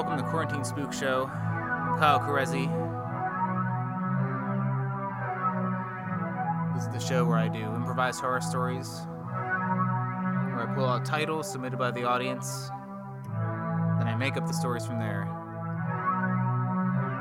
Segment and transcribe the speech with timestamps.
[0.00, 1.26] Welcome to Quarantine Spook Show.
[1.98, 2.64] Kyle Carezzi.
[6.74, 8.88] This is the show where I do improvised horror stories,
[10.54, 12.70] where I pull out titles submitted by the audience,
[13.98, 15.24] then I make up the stories from there.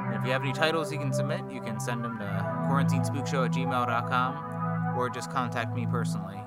[0.08, 2.24] And if you have any titles you can submit, you can send them to
[2.70, 6.38] quarantinespookshow at gmail.com or just contact me personally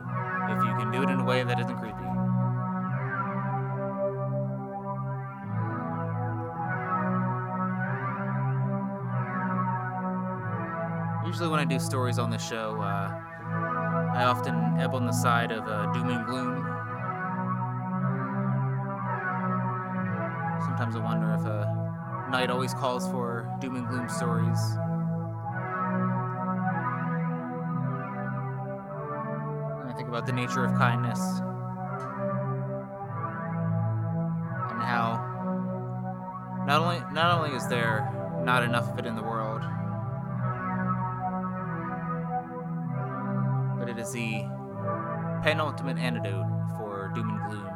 [0.48, 2.22] if you can do it in a way that isn't creepy.
[11.42, 13.10] Usually, when I do stories on this show, uh,
[14.14, 16.62] I often ebb on the side of uh, doom and gloom.
[20.64, 24.56] Sometimes I wonder if a night always calls for doom and gloom stories.
[29.80, 31.19] And I think about the nature of kindness
[34.70, 35.19] and how
[36.69, 38.09] not only not only is there
[38.44, 39.51] not enough of it in the world,
[45.42, 47.66] penultimate antidote for doom and gloom,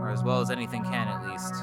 [0.00, 1.54] or as well as anything can at least.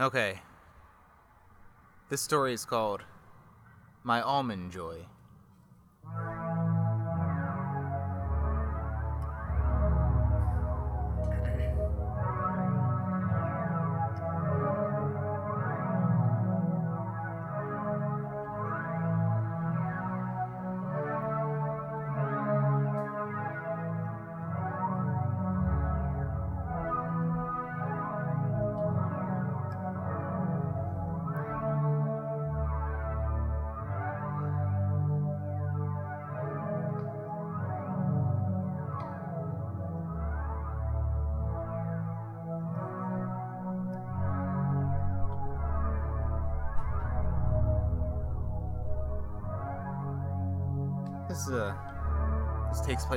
[0.00, 0.42] Okay.
[2.08, 3.02] This story is called
[4.04, 5.06] My Almond Joy.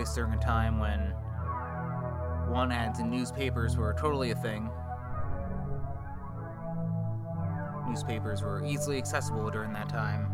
[0.01, 1.13] Place during a time when
[2.51, 4.67] one ads in newspapers were totally a thing.
[7.87, 10.25] Newspapers were easily accessible during that time.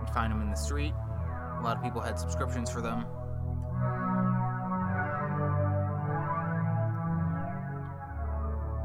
[0.00, 0.94] You'd find them in the street.
[1.58, 3.04] A lot of people had subscriptions for them.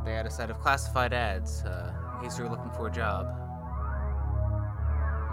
[0.04, 2.92] They had a set of classified ads uh, in case you were looking for a
[2.92, 3.28] job.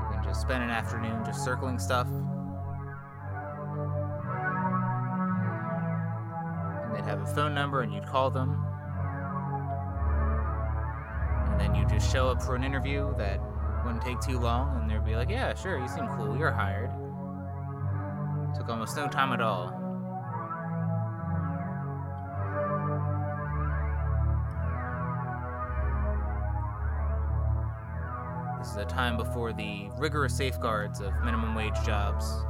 [0.02, 2.06] You can just spend an afternoon just circling stuff.
[7.32, 8.64] Phone number and you'd call them.
[11.50, 13.40] And then you just show up for an interview that
[13.84, 16.90] wouldn't take too long and they'd be like, Yeah, sure, you seem cool, you're hired.
[18.54, 19.80] Took almost no time at all.
[28.58, 32.44] This is a time before the rigorous safeguards of minimum wage jobs.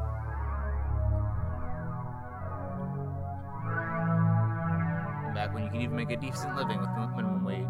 [5.75, 7.67] Can even make a decent living with minimum wage.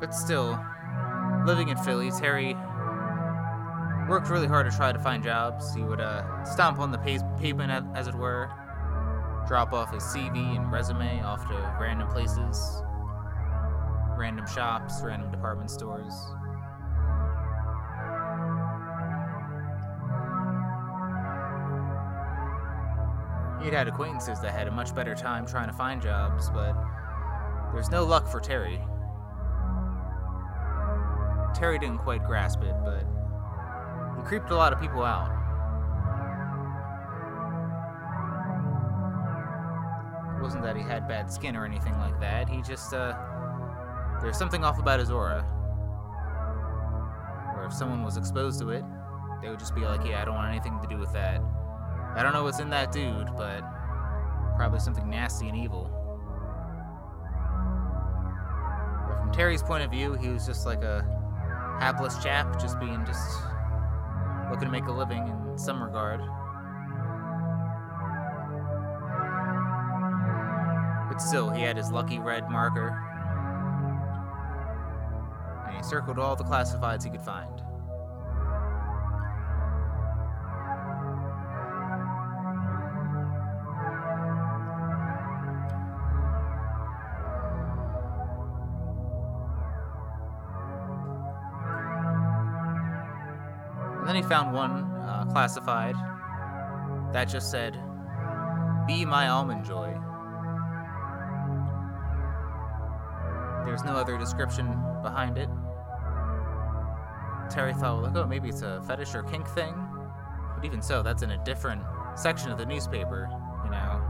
[0.00, 0.58] But still,
[1.46, 2.54] living in Philly, Terry
[4.08, 5.72] worked really hard to try to find jobs.
[5.74, 8.50] He would uh, stomp on the pa- pavement, as it were,
[9.46, 12.82] drop off his CV and resume off to random places,
[14.16, 16.12] random shops, random department stores.
[23.62, 26.74] He'd had acquaintances that had a much better time trying to find jobs, but
[27.72, 28.80] there's no luck for Terry.
[31.54, 33.04] Terry didn't quite grasp it, but
[34.16, 35.34] he creeped a lot of people out.
[40.36, 42.48] It wasn't that he had bad skin or anything like that.
[42.48, 43.16] He just, uh,
[44.22, 45.42] there's something off about his aura.
[47.54, 48.84] Where if someone was exposed to it,
[49.42, 51.40] they would just be like, yeah, I don't want anything to do with that.
[52.18, 53.62] I don't know what's in that dude, but
[54.56, 55.88] probably something nasty and evil.
[59.06, 61.06] But from Terry's point of view, he was just like a
[61.78, 63.22] hapless chap, just being just
[64.50, 66.20] looking to make a living in some regard.
[71.08, 73.00] But still, he had his lucky red marker.
[75.68, 77.62] And he circled all the classifieds he could find.
[94.28, 95.94] Found one uh, classified
[97.12, 97.72] that just said,
[98.86, 99.94] Be my almond joy.
[103.64, 104.66] There's no other description
[105.02, 105.48] behind it.
[107.50, 109.74] Terry thought, like, oh, maybe it's a fetish or kink thing.
[110.54, 111.82] But even so, that's in a different
[112.14, 113.30] section of the newspaper,
[113.64, 114.02] you know.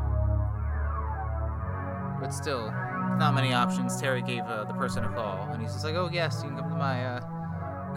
[2.20, 2.70] But still,
[3.18, 4.00] not many options.
[4.00, 6.58] Terry gave uh, the person a call, and he's just like, "Oh yes, you can
[6.58, 7.20] come to my uh,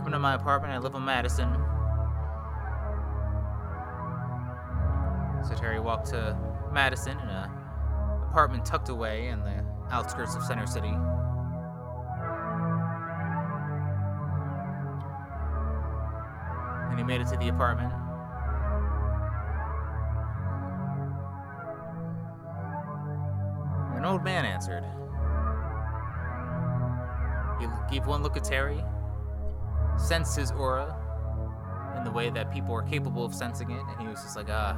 [0.03, 0.73] come to my apartment.
[0.73, 1.70] I live on Madison."
[5.55, 6.37] Terry walked to
[6.71, 7.49] Madison in an
[8.29, 10.93] apartment tucked away in the outskirts of Center City.
[16.89, 17.91] And he made it to the apartment.
[23.95, 24.83] An old man answered.
[27.59, 28.83] He gave one look at Terry,
[29.97, 30.97] sensed his aura
[31.97, 34.49] in the way that people are capable of sensing it, and he was just like,
[34.49, 34.75] ah,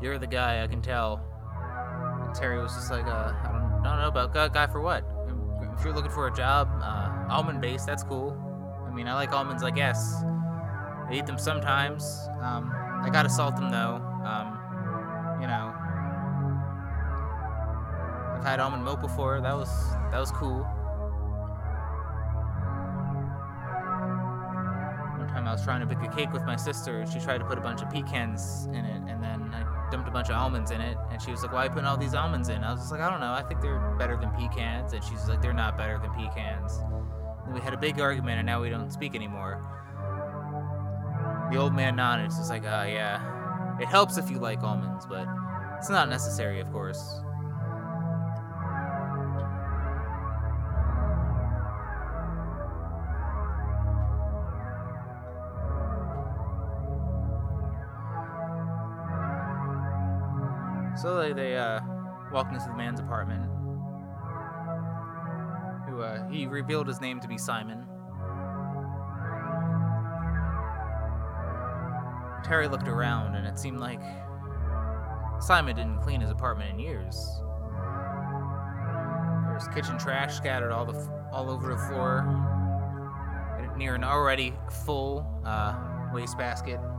[0.00, 1.20] you're the guy, I can tell.
[2.24, 5.04] And Terry was just like, uh, I don't, don't know about guy, guy for what?
[5.78, 8.36] If you're looking for a job, uh, almond based, that's cool.
[8.86, 10.22] I mean, I like almonds, I guess.
[11.08, 12.28] I eat them sometimes.
[12.40, 12.72] Um,
[13.02, 14.00] I gotta salt them though.
[14.24, 14.58] Um,
[15.40, 15.72] you know,
[18.36, 19.40] I've had almond milk before.
[19.40, 19.68] That was
[20.10, 20.64] that was cool.
[25.18, 27.06] One time I was trying to bake a cake with my sister.
[27.06, 29.62] She tried to put a bunch of pecans in it, and then I
[29.96, 30.98] dumped a bunch of almonds in it.
[31.10, 32.92] And she was like, "Why are you putting all these almonds in?" I was just
[32.92, 33.32] like, "I don't know.
[33.32, 36.82] I think they're better than pecans." And she's like, "They're not better than pecans."
[37.46, 39.62] And we had a big argument, and now we don't speak anymore.
[41.50, 42.26] The old man nodded.
[42.26, 43.78] It's just like, "Ah, uh, yeah.
[43.80, 45.26] It helps if you like almonds, but
[45.78, 47.22] it's not necessary, of course."
[62.36, 63.42] Walked into the man's apartment.
[65.88, 67.86] Who uh, he revealed his name to be Simon.
[72.44, 74.02] Terry looked around, and it seemed like
[75.40, 77.16] Simon didn't clean his apartment in years.
[79.48, 80.92] There's kitchen trash scattered all the
[81.32, 82.22] all over the floor
[83.78, 84.52] near an already
[84.84, 85.74] full uh,
[86.12, 86.78] wastebasket.
[86.82, 86.95] The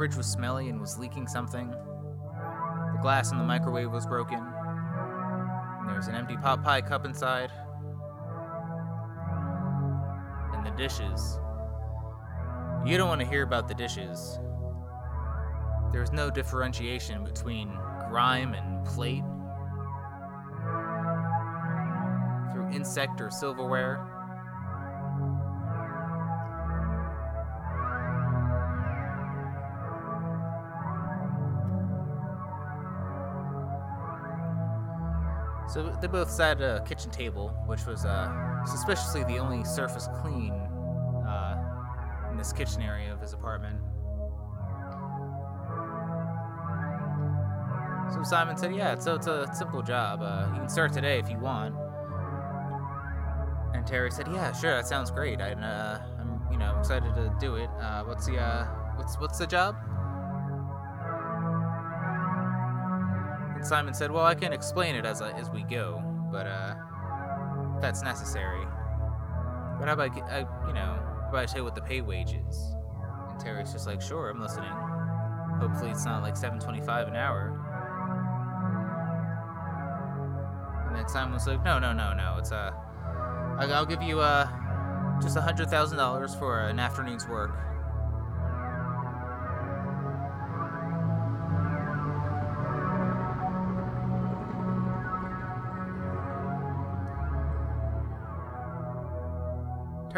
[0.00, 1.68] fridge was smelly and was leaking something.
[1.68, 4.38] The glass in the microwave was broken.
[4.38, 7.52] There was an empty pot pie cup inside.
[10.54, 11.38] And the dishes.
[12.86, 14.38] You don't want to hear about the dishes.
[15.92, 17.68] There's no differentiation between
[18.08, 19.22] grime and plate.
[22.54, 24.19] Through insect or silverware.
[35.72, 40.08] So they both sat at a kitchen table, which was uh, suspiciously the only surface
[40.20, 43.78] clean uh, in this kitchen area of his apartment.
[48.12, 50.20] So Simon said, "Yeah, so it's a simple job.
[50.22, 51.76] Uh, you can start today if you want."
[53.72, 54.74] And Terry said, "Yeah, sure.
[54.74, 55.40] That sounds great.
[55.40, 57.70] I, uh, I'm, you know, excited to do it.
[57.80, 59.76] Uh, what's the, uh, what's what's the job?"
[63.60, 66.02] And Simon said, "Well, I can explain it as as we go,
[66.32, 66.76] but uh,
[67.78, 68.64] that's necessary.
[69.78, 72.32] But how about I, you know, how about I tell you what the pay wage
[72.32, 72.74] is?"
[73.28, 74.72] And Terry's just like, "Sure, I'm listening.
[75.60, 77.48] Hopefully, it's not like 7.25 an hour."
[80.86, 82.36] And then Simon was like, "No, no, no, no.
[82.38, 82.70] It's uh,
[83.58, 84.48] I'll give you uh,
[85.20, 87.50] just a hundred thousand dollars for an afternoon's work."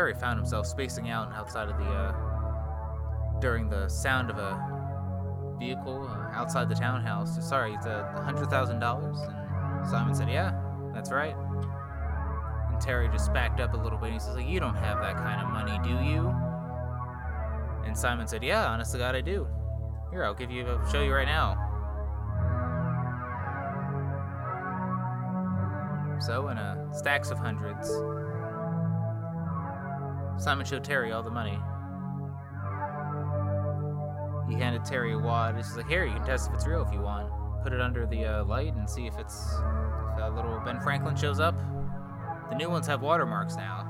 [0.02, 6.08] Terry found himself spacing out outside of the, uh, during the sound of a vehicle
[6.10, 7.38] uh, outside the townhouse.
[7.48, 9.16] Sorry, it's a hundred thousand dollars.
[9.20, 10.60] And Simon said, "Yeah,
[10.92, 11.36] that's right."
[12.72, 14.06] And Terry just backed up a little bit.
[14.06, 16.34] and He says, "Like, you don't have that kind of money, do you?"
[17.86, 19.46] And Simon said, Yeah, honest to God, I do.
[20.10, 21.68] Here, I'll give you, I'll show you right now.
[26.20, 27.88] So, in a stacks of hundreds,
[30.38, 31.58] Simon showed Terry all the money.
[34.48, 35.56] He handed Terry a wad.
[35.56, 37.30] He's like, Here, you can test if it's real if you want.
[37.62, 39.46] Put it under the uh, light and see if it's.
[40.14, 41.54] If a little Ben Franklin shows up.
[42.50, 43.88] The new ones have watermarks now.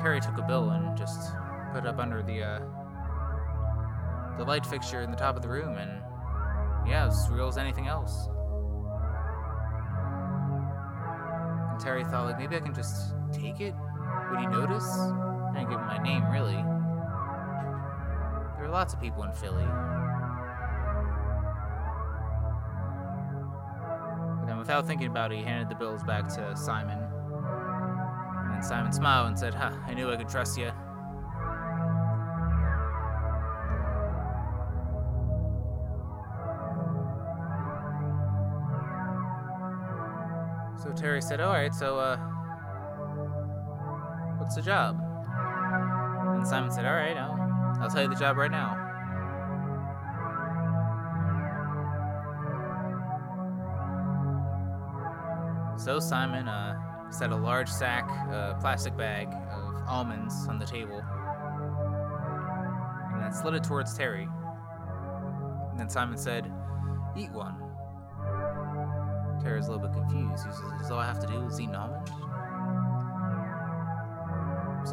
[0.00, 1.32] Terry took a bill and just
[1.72, 2.60] put it up under the uh,
[4.36, 6.02] the light fixture in the top of the room, and
[6.86, 8.28] yeah, it's real as anything else.
[11.70, 13.74] And Terry thought, like, maybe I can just take it.
[14.30, 14.88] Would he notice?
[14.88, 16.62] I didn't give him my name, really.
[18.56, 19.64] There are lots of people in Philly.
[24.40, 26.98] And then, without thinking about it, he handed the bills back to Simon.
[28.52, 30.70] And Simon smiled and said, Huh, I knew I could trust you.
[40.82, 42.33] So Terry said, Alright, so, uh,
[44.44, 45.00] what's the job?
[46.36, 48.78] And Simon said, Alright, I'll, I'll tell you the job right now.
[55.78, 61.02] So Simon uh, set a large sack, uh, plastic bag of almonds on the table,
[63.12, 64.28] and then slid it towards Terry.
[65.70, 66.52] And then Simon said,
[67.16, 67.56] "Eat one."
[69.42, 70.46] Terry's a little bit confused.
[70.46, 72.08] He says, "Is all I have to do is eat an almond?"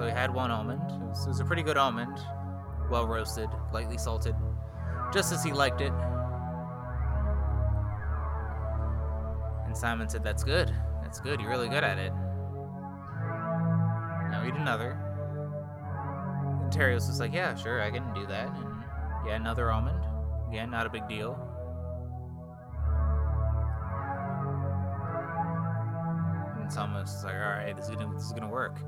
[0.02, 0.82] So he had one almond.
[0.90, 2.18] It was, it was a pretty good almond,
[2.90, 4.34] well roasted, lightly salted,
[5.14, 5.94] just as he liked it.
[9.68, 10.74] And Simon said, That's good.
[11.04, 11.40] That's good.
[11.40, 12.12] You're really good at it.
[14.32, 14.98] Now eat another.
[16.64, 18.48] And Terry was like, Yeah, sure, I can do that.
[18.48, 18.84] And
[19.28, 20.04] yeah, another almond.
[20.50, 21.38] Again, not a big deal.
[26.60, 28.80] And Simon was like, Alright, this is gonna this is gonna work.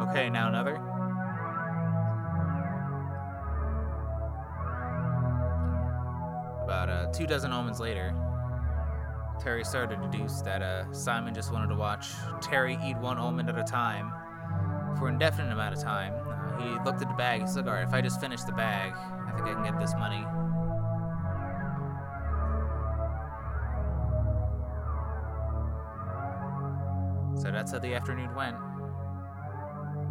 [0.00, 0.76] Okay, now another.
[6.64, 8.14] About uh, two dozen almonds later,
[9.40, 12.08] Terry started to deduce that uh, Simon just wanted to watch
[12.40, 14.12] Terry eat one almond at a time
[14.98, 16.12] for an indefinite amount of time.
[16.28, 17.40] Uh, he looked at the bag.
[17.40, 19.78] He's like, all right, if I just finish the bag, I think I can get
[19.78, 20.24] this money.
[27.40, 28.56] So that's how the afternoon went.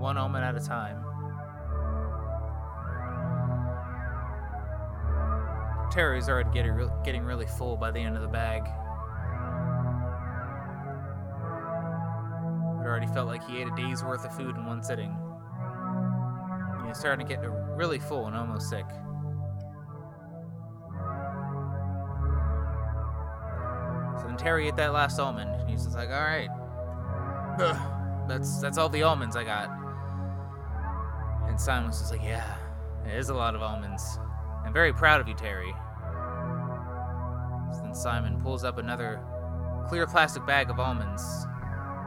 [0.03, 1.01] One almond at a time.
[5.93, 8.63] Terry's already getting, getting really full by the end of the bag.
[12.81, 15.11] It already felt like he ate a day's worth of food in one sitting.
[16.81, 17.41] He was starting to get
[17.77, 18.85] really full and almost sick.
[24.19, 26.49] So then Terry ate that last almond, and he's just like, "All right,
[28.27, 29.82] that's that's all the almonds I got."
[31.53, 32.55] And Simon was just like, "Yeah,
[33.05, 34.17] it is a lot of almonds.
[34.65, 35.71] I'm very proud of you, Terry."
[37.71, 39.21] So then Simon pulls up another
[39.87, 41.45] clear plastic bag of almonds,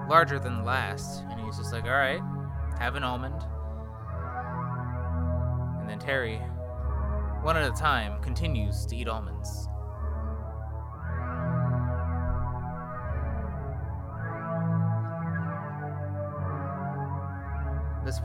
[0.08, 2.20] larger than the last, and he's just like, "All right,
[2.80, 3.40] have an almond."
[5.78, 6.38] And then Terry,
[7.42, 9.68] one at a time, continues to eat almonds.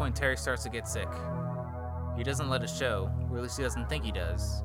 [0.01, 1.07] Point, Terry starts to get sick.
[2.17, 4.63] He doesn't let it show, or at least he doesn't think he does.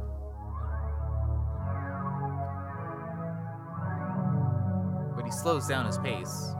[5.14, 6.55] But he slows down his pace.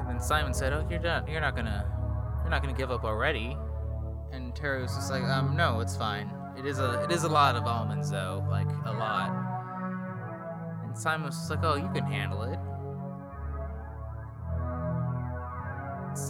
[0.00, 1.86] And then Simon said, "Oh, you're not, you're not gonna,
[2.42, 3.56] you're not gonna give up already."
[4.32, 6.28] And Terry was just like, "Um, no, it's fine.
[6.58, 9.30] It is a, it is a lot of almonds, though, like a lot."
[10.82, 12.58] And Simon was just like, "Oh, you can handle it."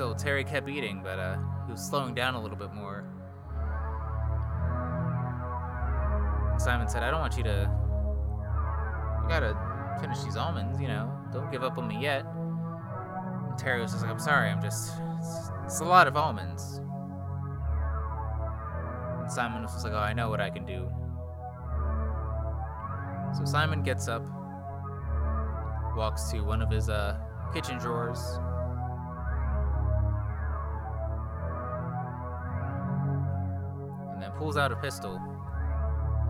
[0.01, 3.05] Still, Terry kept eating, but uh, he was slowing down a little bit more.
[6.59, 7.71] Simon said, I don't want you to.
[9.23, 9.55] You gotta
[10.01, 11.13] finish these almonds, you know.
[11.35, 12.25] Don't give up on me yet.
[12.25, 14.91] And Terry was just like, I'm sorry, I'm just.
[15.19, 16.81] It's, it's a lot of almonds.
[19.21, 20.91] And Simon was just like, Oh, I know what I can do.
[23.37, 24.23] So Simon gets up,
[25.95, 27.19] walks to one of his uh,
[27.53, 28.39] kitchen drawers,
[34.41, 35.21] pulls out a pistol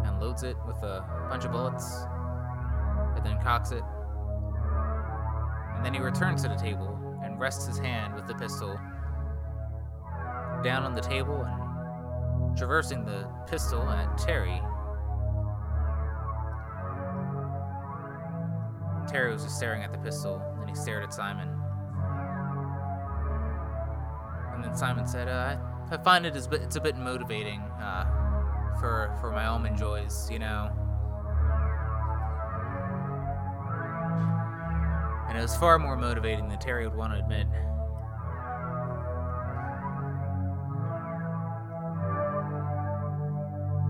[0.04, 2.04] and loads it with a bunch of bullets,
[3.14, 3.84] and then cocks it,
[5.76, 8.74] And then he returns to the table and rests his hand with the pistol
[10.64, 14.60] down on the table and traversing the pistol at Terry.
[19.08, 21.48] Terry was just staring at the pistol, and he stared at Simon.
[24.52, 25.56] And then Simon said, uh,
[25.92, 28.04] I find it is it's a bit motivating uh,
[28.78, 30.70] for for my almond joys, you know.
[35.28, 37.46] And it was far more motivating than Terry would want to admit.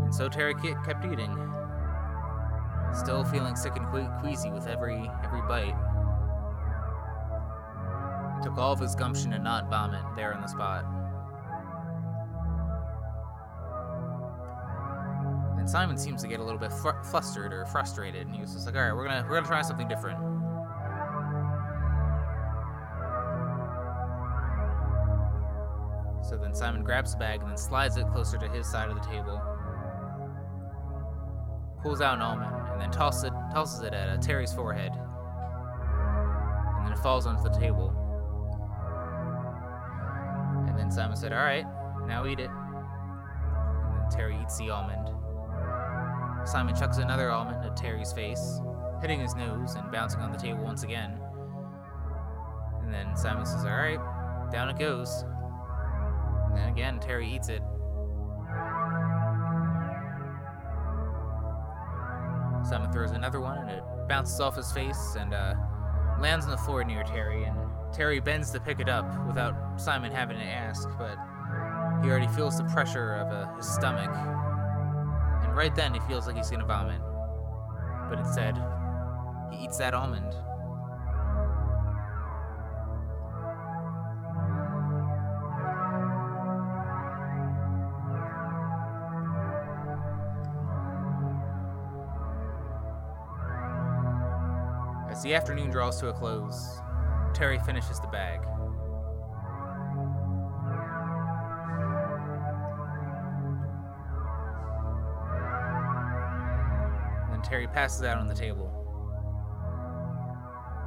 [0.04, 1.36] And so Terry kept eating,
[2.94, 5.76] still feeling sick and que- queasy with every every bite.
[8.42, 10.86] Took all of his gumption to not vomit there on the spot.
[15.70, 18.66] Simon seems to get a little bit fr- flustered or frustrated, and he was just
[18.66, 20.18] like, "All right, we're gonna we're gonna try something different."
[26.24, 28.94] So then Simon grabs the bag and then slides it closer to his side of
[28.94, 29.40] the table
[31.82, 34.92] pulls out an almond, and then tosses it, tosses it at uh, Terry's forehead.
[34.92, 37.94] And then it falls onto the table.
[40.68, 41.66] And then Simon said, Alright,
[42.06, 42.50] now eat it.
[42.50, 45.19] And then Terry eats the almond.
[46.44, 48.60] Simon chucks another almond at Terry's face,
[49.00, 51.18] hitting his nose and bouncing on the table once again.
[52.82, 54.00] And then Simon says, Alright,
[54.50, 55.24] down it goes.
[56.48, 57.62] And then again, Terry eats it.
[62.68, 65.54] Simon throws another one, and it bounces off his face and uh,
[66.20, 67.44] lands on the floor near Terry.
[67.44, 67.56] And
[67.92, 71.16] Terry bends to pick it up without Simon having to ask, but
[72.02, 74.10] he already feels the pressure of uh, his stomach.
[75.54, 77.00] Right then, he feels like he's gonna vomit.
[78.08, 78.56] But instead,
[79.50, 80.34] he eats that almond.
[95.10, 96.80] As the afternoon draws to a close,
[97.34, 98.40] Terry finishes the bag.
[107.50, 108.70] Terry passes out on the table.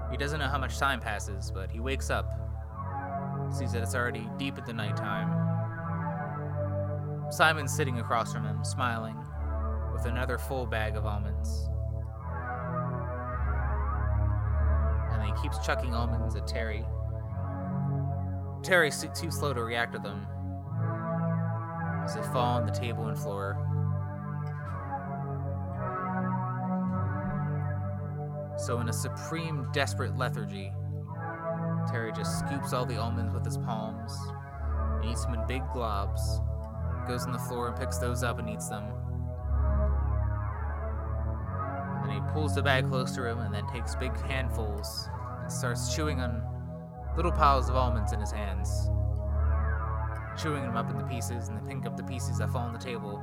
[0.09, 2.39] He doesn't know how much time passes, but he wakes up,
[3.51, 5.27] sees that it's already deep at the nighttime.
[7.29, 9.17] Simon's sitting across from him, smiling,
[9.91, 11.67] with another full bag of almonds.
[15.11, 16.85] and he keeps chucking almonds at Terry.
[18.63, 20.25] Terry's too slow to react to them
[22.05, 23.72] as they fall on the table and floor.
[28.65, 30.71] So, in a supreme, desperate lethargy,
[31.91, 34.17] Terry just scoops all the almonds with his palms
[35.01, 36.21] and eats them in big globs,
[37.05, 38.85] goes on the floor and picks those up and eats them.
[42.05, 45.09] Then he pulls the bag close to him and then takes big handfuls
[45.41, 46.41] and starts chewing on
[47.17, 48.89] little piles of almonds in his hands,
[50.41, 52.79] chewing them up into pieces and then picking up the pieces that fall on the
[52.79, 53.21] table.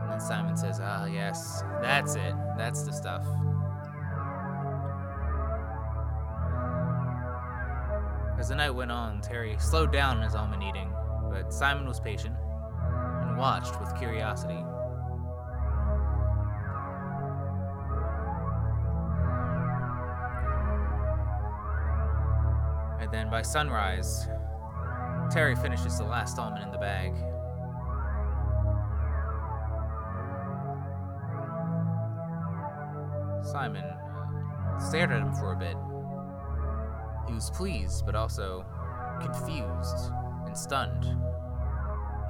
[0.00, 2.34] And then Simon says, Ah, yes, that's it.
[2.60, 3.24] That's the stuff.
[8.38, 10.92] As the night went on, Terry slowed down his almond eating,
[11.30, 12.36] but Simon was patient
[13.22, 14.62] and watched with curiosity.
[23.00, 24.28] And then by sunrise,
[25.30, 27.14] Terry finishes the last almond in the bag.
[33.60, 35.76] Simon uh, stared at him for a bit.
[37.28, 38.64] He was pleased, but also
[39.20, 40.12] confused
[40.46, 41.04] and stunned.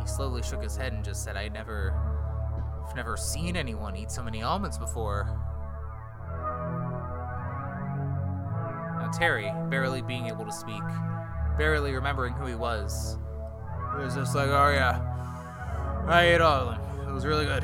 [0.01, 1.95] He slowly shook his head and just said, I never,
[2.85, 5.29] I've never seen anyone eat so many almonds before.
[8.99, 10.83] Now, Terry, barely being able to speak,
[11.57, 13.19] barely remembering who he was,
[13.97, 14.99] was just like, oh yeah,
[16.09, 17.09] I ate all of them.
[17.09, 17.63] It was really good.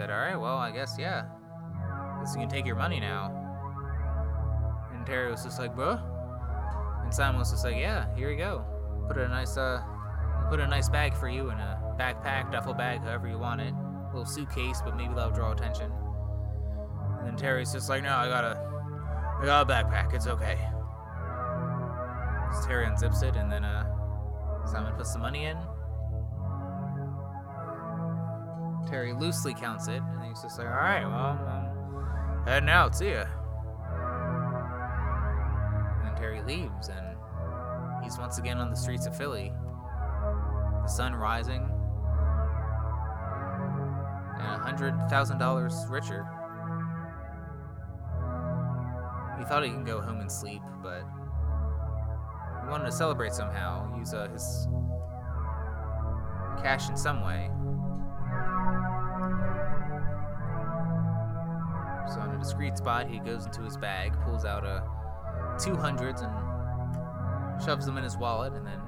[0.00, 1.26] Said, all right, well, I guess, yeah.
[2.32, 3.36] You can take your money now.
[4.94, 5.98] And Terry was just like, bro.
[7.04, 8.64] And Simon was just like, yeah, here you go.
[9.08, 9.82] Put a nice, uh,
[10.48, 13.74] put a nice bag for you in a backpack, duffel bag, however you want it.
[13.74, 15.92] A little suitcase, but maybe that'll draw attention.
[17.18, 18.56] And then Terry's just like, no, I got a,
[19.42, 20.14] I got a backpack.
[20.14, 20.56] It's okay.
[22.54, 23.84] So Terry unzips it, and then uh,
[24.64, 25.58] Simon puts the money in.
[28.90, 32.96] Terry loosely counts it, and he's just like, all right, well, I'm heading out.
[32.96, 33.24] See ya.
[35.96, 37.16] And then Terry leaves, and
[38.02, 39.52] he's once again on the streets of Philly.
[40.82, 41.70] The sun rising,
[44.38, 46.26] and a hundred thousand dollars richer.
[49.38, 51.04] He thought he can go home and sleep, but
[52.62, 54.66] he wanted to celebrate somehow, use uh, his
[56.62, 57.50] cash in some way.
[62.12, 64.82] So, in a discreet spot, he goes into his bag, pulls out a
[65.62, 66.32] two hundreds, and
[67.64, 68.80] shoves them in his wallet, and then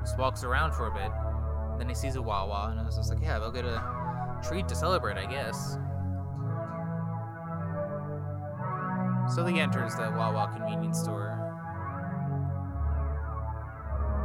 [0.00, 1.10] just walks around for a bit.
[1.78, 3.82] Then he sees a Wawa, and I was just like, yeah, they'll get a
[4.46, 5.76] treat to celebrate, I guess.
[9.34, 11.40] So he enters the Wawa convenience store.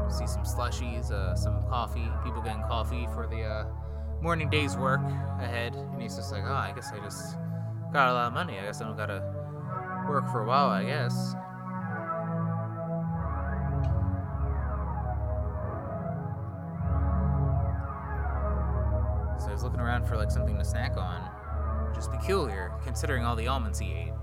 [0.10, 3.66] See some slushies, uh, some coffee, people getting coffee for the uh,
[4.22, 5.02] morning day's work
[5.40, 5.76] ahead.
[5.76, 7.36] And he's just like, oh, I guess I just
[7.94, 8.60] got a lot of money.
[8.60, 9.24] I guess I don't gotta
[10.08, 11.36] work for a while, I guess.
[19.42, 21.22] So he's looking around for like something to snack on,
[21.90, 24.14] which is peculiar considering all the almonds he ate.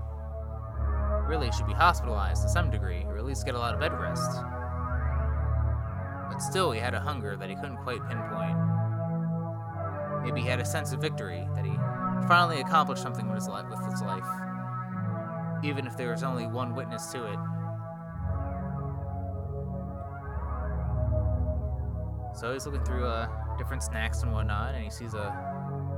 [1.27, 3.91] Really should be hospitalized to some degree, or at least get a lot of bed
[3.99, 4.31] rest.
[6.29, 8.76] But still, he had a hunger that he couldn't quite pinpoint.
[10.27, 11.73] Maybe he had a sense of victory that he
[12.27, 13.65] finally accomplished something with his life.
[13.69, 14.25] With his life
[15.63, 17.39] even if there was only one witness to it.
[22.35, 25.33] So he's looking through uh, different snacks and whatnot, and he sees a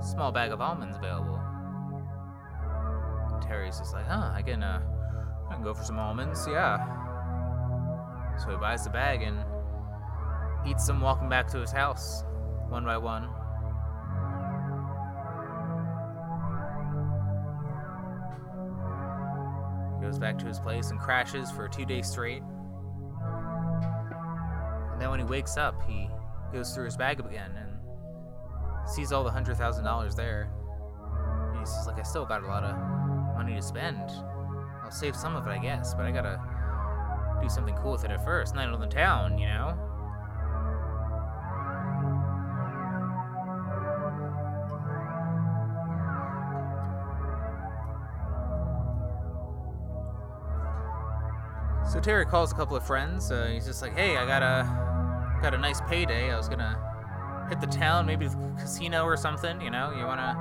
[0.02, 1.40] small bag of almonds available.
[3.42, 4.82] Terry's just like, huh, I can, uh,
[5.50, 6.78] I can go for some almonds, yeah.
[8.38, 9.44] So he buys the bag and
[10.66, 12.24] eats them walking back to his house,
[12.70, 13.28] one by one.
[20.02, 22.42] Goes back to his place and crashes for two days straight.
[24.92, 26.10] And then when he wakes up, he
[26.52, 30.50] goes through his bag again and sees all the hundred thousand dollars there.
[31.52, 32.76] And he's just like, I still got a lot of
[33.36, 34.10] money to spend.
[34.84, 36.42] I'll save some of it, I guess, but I gotta
[37.42, 38.56] do something cool with it at first.
[38.56, 39.78] Night on the town, you know?
[52.00, 53.30] So Terry calls a couple of friends.
[53.30, 54.64] Uh, he's just like, "Hey, I got a
[55.42, 56.32] got a nice payday.
[56.32, 56.80] I was gonna
[57.50, 59.60] hit the town, maybe the casino or something.
[59.60, 60.34] You know, you wanna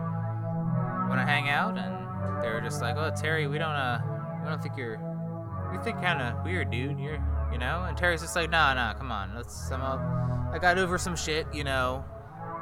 [1.09, 4.01] wanna hang out?" And they're just like, "Oh, Terry, we don't uh,
[4.41, 4.99] we don't think you're
[5.73, 7.01] we think kind of weird, dude.
[7.01, 7.19] You're
[7.51, 9.35] you know." And Terry's just like, "Nah, nah, come on.
[9.35, 9.99] Let's I'm up.
[10.55, 12.05] I got over some shit, you know.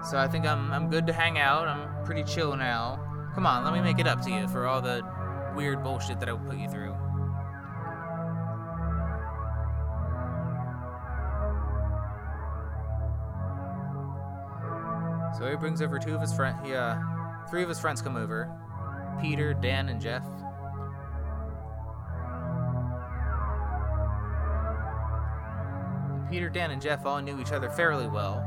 [0.09, 1.69] So I think I'm I'm good to hang out.
[1.69, 2.99] I'm pretty chill now.
[3.35, 5.03] Come on, let me make it up to you for all the
[5.55, 6.96] weird bullshit that I put you through."
[15.47, 16.59] So he brings over two of his friends.
[16.67, 16.99] He, uh,
[17.49, 18.51] three of his friends come over
[19.23, 20.25] Peter, Dan, and Jeff.
[26.29, 28.45] Peter, Dan, and Jeff all knew each other fairly well.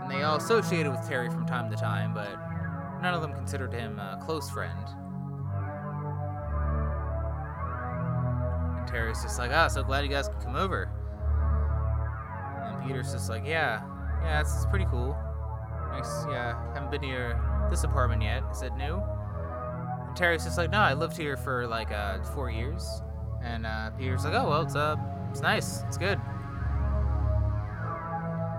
[0.00, 2.38] And they all associated with Terry from time to time, but
[3.02, 4.88] none of them considered him a close friend.
[8.78, 10.88] And Terry's just like, ah, so glad you guys could come over.
[12.64, 13.82] And Peter's just like, yeah,
[14.22, 15.14] yeah, it's, it's pretty cool.
[15.96, 16.56] Nice, yeah.
[16.74, 18.42] Haven't been here this apartment yet.
[18.50, 19.00] Is it new?
[20.06, 23.02] And Terry's just like, no, I lived here for like uh, four years.
[23.42, 24.96] And uh, Peter's like, oh well, it's uh,
[25.30, 26.20] it's nice, it's good.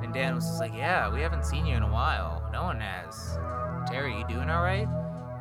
[0.04, 2.48] And Dan was just like, yeah, we haven't seen you in a while.
[2.54, 3.38] No one has.
[3.90, 4.88] Terry, you doing all right?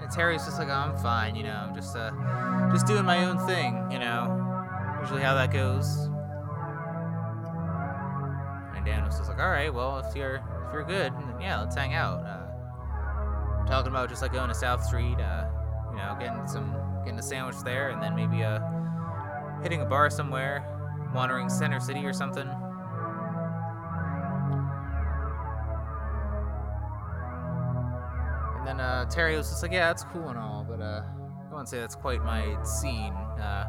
[0.00, 2.11] And Terry's just like, oh, I'm fine, you know, I'm just uh,
[2.72, 4.40] just doing my own thing, you know.
[5.00, 6.09] Usually how that goes.
[8.74, 11.61] And Dan was just like, all right, well, if you're if you're good, then yeah,
[11.61, 12.24] let's hang out.
[12.24, 15.46] Uh, talking about just like going to South Street, uh,
[15.90, 16.74] you know, getting some
[17.05, 18.61] getting a sandwich there, and then maybe uh,
[19.62, 20.66] hitting a bar somewhere,
[21.14, 22.48] wandering Center City or something.
[28.59, 31.50] And then uh, Terry was just like, yeah, that's cool and all, but uh, I
[31.50, 33.12] wouldn't say that's quite my scene.
[33.12, 33.66] Uh,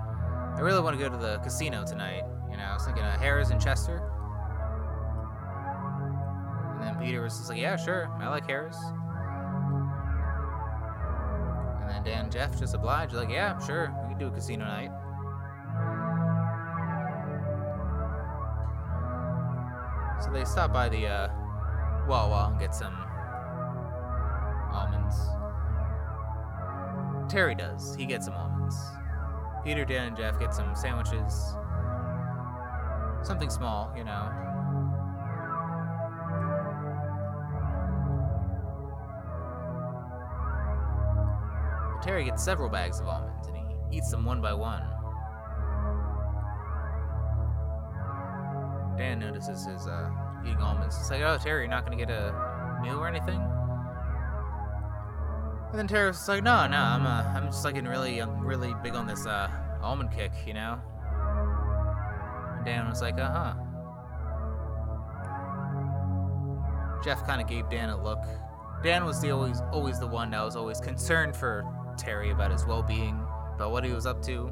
[0.56, 2.24] I really want to go to the casino tonight.
[2.50, 4.15] You know, I was thinking of Harrah's and Chester.
[7.00, 8.78] Peter was just like, yeah, sure, I like Harrah's.
[11.82, 14.66] And then Dan and Jeff just obliged, like, yeah, sure, we can do a casino
[14.66, 14.92] night.
[20.24, 21.28] So they stop by the uh,
[22.08, 22.96] Wawa and get some
[24.74, 25.16] almonds.
[27.32, 27.96] Terry does.
[27.96, 28.76] He gets some almonds.
[29.64, 31.56] Peter, Dan, and Jeff get some sandwiches.
[33.24, 34.32] Something small, you know.
[42.06, 44.84] Terry gets several bags of almonds and he eats them one by one.
[48.96, 50.12] Dan notices his uh,
[50.46, 50.96] eating almonds.
[51.00, 53.42] It's like, oh, Terry, you're not gonna get a meal or anything?
[55.72, 58.40] And then Terry was like, no, no, I'm, uh, I'm just like getting really, I'm
[58.46, 59.50] really big on this uh,
[59.82, 60.80] almond kick, you know.
[62.58, 63.54] And Dan was like, uh huh.
[67.04, 68.24] Jeff kind of gave Dan a look.
[68.84, 72.66] Dan was the always, always the one that was always concerned for Terry about his
[72.66, 73.20] well-being,
[73.56, 74.52] about what he was up to.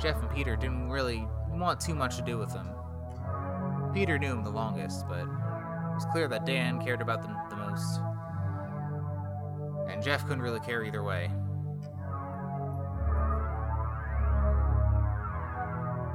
[0.00, 2.68] Jeff and Peter didn't really want too much to do with him.
[3.92, 7.56] Peter knew him the longest, but it was clear that Dan cared about them the
[7.56, 8.00] most
[9.98, 11.30] and Jeff couldn't really care either way.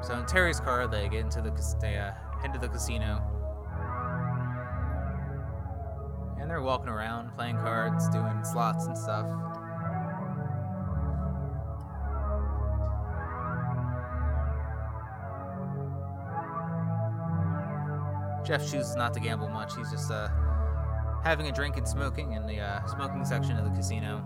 [0.01, 2.11] So in Terry's car, they get into the they uh,
[2.41, 3.21] head to the casino,
[6.53, 9.25] they're walking around, playing cards, doing slots and stuff.
[18.45, 19.75] Jeff chooses not to gamble much.
[19.75, 20.27] He's just uh,
[21.23, 24.23] having a drink and smoking in the uh, smoking section of the casino.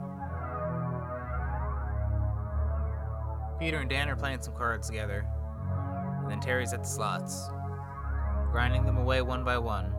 [3.57, 5.25] Peter and Dan are playing some cards together,
[6.19, 7.47] and then Terry's at the slots,
[8.51, 9.93] grinding them away one by one,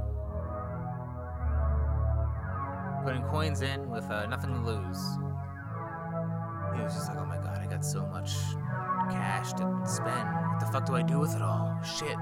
[3.08, 5.00] putting coins in with uh, nothing to lose.
[6.76, 8.34] He was just like, oh my god, I got so much
[9.10, 10.28] cash to spend.
[10.28, 11.80] What the fuck do I do with it all?
[11.82, 12.18] Shit.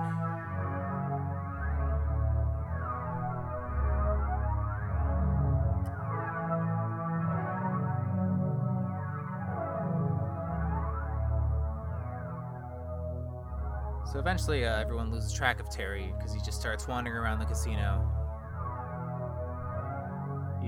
[14.12, 17.44] So eventually, uh, everyone loses track of Terry because he just starts wandering around the
[17.44, 18.08] casino.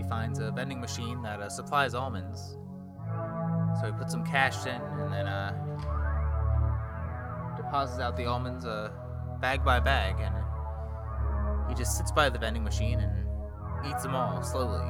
[0.09, 2.57] Finds a vending machine that uh, supplies almonds.
[3.81, 5.53] So he puts some cash in and then uh,
[7.57, 8.91] deposits out the almonds uh,
[9.41, 10.17] bag by bag.
[10.21, 10.35] And
[11.69, 13.27] he just sits by the vending machine and
[13.87, 14.87] eats them all slowly,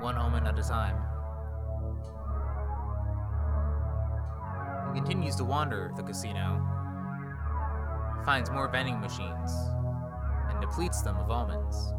[0.00, 0.96] one almond at a time.
[4.92, 6.66] He continues to wander the casino
[8.24, 9.52] finds more vending machines,
[10.48, 11.94] and depletes them of almonds.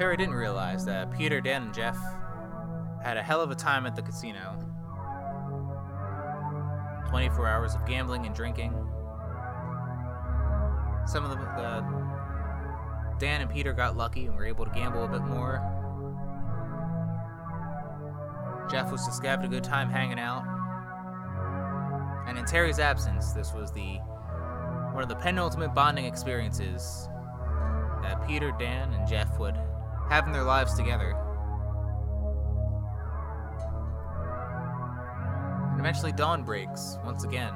[0.00, 1.98] Terry didn't realize that Peter, Dan, and Jeff
[3.04, 4.56] had a hell of a time at the casino.
[7.10, 8.72] 24 hours of gambling and drinking,
[11.06, 11.84] some of the, the
[13.18, 15.60] Dan and Peter got lucky and were able to gamble a bit more.
[18.70, 20.44] Jeff was just having a good time hanging out.
[22.26, 23.98] And in Terry's absence, this was the
[24.94, 27.06] one of the penultimate bonding experiences
[28.00, 29.58] that Peter, Dan, and Jeff would
[30.10, 31.14] have in their lives together.
[35.70, 37.54] And eventually dawn breaks once again.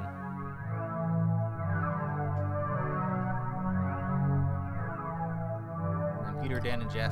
[6.25, 7.11] And Peter, Dan, and Jeff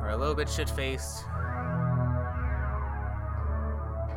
[0.00, 1.24] are a little bit shit faced,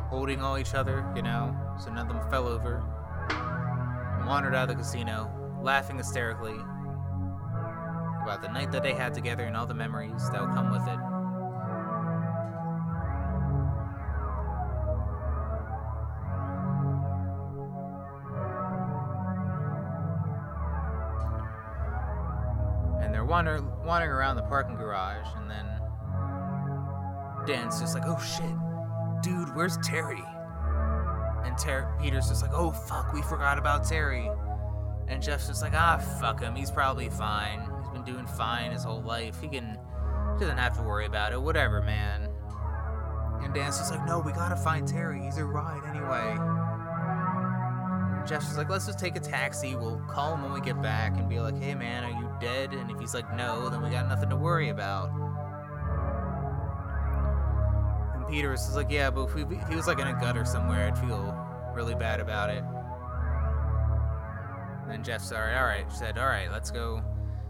[0.08, 2.82] holding all each other, you know, so none of them fell over,
[3.28, 5.30] and wandered out of the casino,
[5.62, 6.56] laughing hysterically
[8.24, 10.82] about the night that they had together and all the memories that will come with
[10.88, 10.98] it.
[23.04, 25.66] And they're wander, wandering around the parking garage, and then
[27.46, 28.54] Dan's just like, "Oh shit,
[29.22, 30.24] dude, where's Terry?"
[31.44, 34.30] And Ter- Peter's just like, "Oh fuck, we forgot about Terry."
[35.08, 36.54] And Jeff's just like, "Ah, fuck him.
[36.54, 37.70] He's probably fine.
[38.04, 39.40] Doing fine his whole life.
[39.40, 39.78] He can,
[40.38, 41.40] doesn't have to worry about it.
[41.40, 42.28] Whatever, man."
[43.42, 45.22] And Dan's just like, "No, we gotta find Terry.
[45.22, 46.64] He's a ride anyway."
[48.26, 49.76] Jeff's just like, let's just take a taxi.
[49.76, 52.72] We'll call him when we get back and be like, hey man, are you dead?
[52.72, 55.10] And if he's like, no, then we got nothing to worry about.
[58.14, 60.14] And Peter was just like, yeah, but if, we, if he was like in a
[60.14, 61.36] gutter somewhere, I'd feel
[61.74, 62.64] really bad about it.
[64.82, 67.02] And then Jeff said, all right, said, all right, let's go,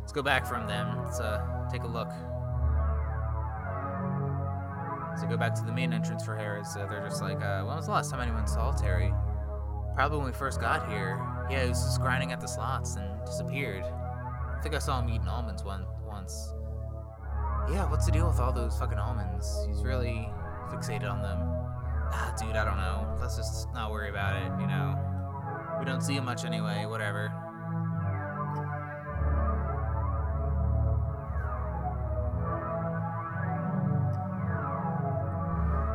[0.04, 1.02] let's go back from them.
[1.02, 2.10] Let's uh, take a look.
[5.18, 6.76] So go back to the main entrance for Harrah's.
[6.76, 9.14] Uh, they're just like, uh, when was the last time anyone saw Terry?
[9.94, 11.18] Probably when we first got here.
[11.50, 13.82] Yeah, he was just grinding at the slots and disappeared.
[13.82, 16.52] I think I saw him eating almonds one once.
[17.70, 19.66] Yeah, what's the deal with all those fucking almonds?
[19.66, 20.28] He's really
[20.68, 21.38] fixated on them.
[22.12, 23.16] Ah, dude, I don't know.
[23.18, 24.98] Let's just not worry about it, you know?
[25.78, 27.32] We don't see him much anyway, whatever.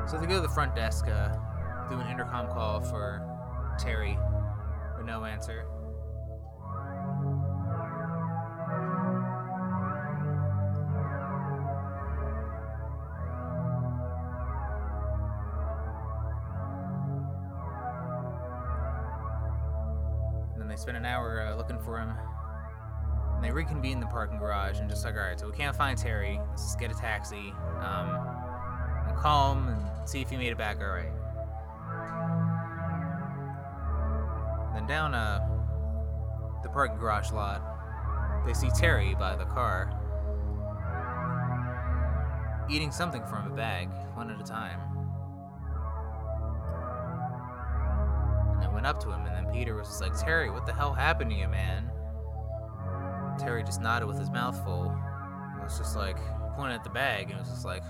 [0.09, 1.35] So they go to the front desk, uh,
[1.87, 3.21] do an intercom call for
[3.77, 4.17] Terry,
[4.97, 5.67] but no answer.
[20.53, 22.13] And then they spend an hour uh, looking for him.
[23.35, 25.95] And they reconvene the parking garage and just like, all right, so we can't find
[25.95, 26.39] Terry.
[26.49, 27.53] Let's just get a taxi.
[27.79, 28.39] Um,
[29.07, 29.17] and
[29.67, 31.11] and see if he made it back all right.
[34.73, 35.47] Then down uh,
[36.63, 37.61] the parking garage lot,
[38.45, 39.93] they see Terry by the car,
[42.71, 44.79] eating something from a bag, one at a time.
[48.53, 50.73] And they went up to him, and then Peter was just like, Terry, what the
[50.73, 51.91] hell happened to you, man?
[53.37, 54.85] Terry just nodded with his mouth full.
[55.59, 56.17] It was just like,
[56.55, 57.83] pointing at the bag, and it was just like,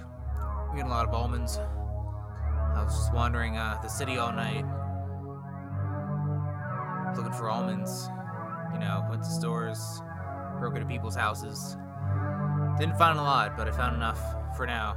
[0.69, 1.60] we getting a lot of almonds.
[2.79, 4.63] I was just wandering uh, the city all night,
[7.17, 8.07] looking for almonds.
[8.73, 10.01] You know, went to stores,
[10.59, 11.75] broke into people's houses.
[12.79, 14.21] Didn't find a lot, but I found enough
[14.55, 14.95] for now.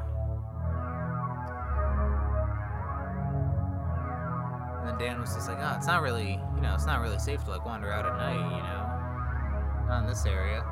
[4.78, 7.18] And then Dan was just like, oh, it's not really, you know, it's not really
[7.18, 10.64] safe to like wander out at night, you know, not in this area.